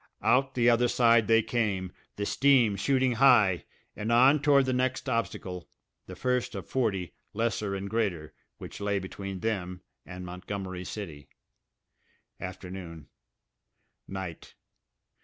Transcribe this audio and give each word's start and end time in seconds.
Out 0.23 0.55
the 0.55 0.67
other 0.67 0.87
side 0.87 1.27
they 1.27 1.43
came, 1.43 1.91
the 2.15 2.25
steam 2.25 2.75
shooting 2.75 3.11
high, 3.11 3.65
and 3.95 4.11
on 4.11 4.41
toward 4.41 4.65
the 4.65 4.73
next 4.73 5.07
obstacle, 5.07 5.69
the 6.07 6.15
first 6.15 6.55
of 6.55 6.65
forty, 6.67 7.13
lesser 7.33 7.75
and 7.75 7.87
greater, 7.87 8.33
which 8.57 8.81
lay 8.81 8.97
between 8.97 9.41
them 9.41 9.81
and 10.03 10.25
Montgomery 10.25 10.85
City. 10.85 11.29
Afternoon... 12.39 13.09
night. 14.07 14.55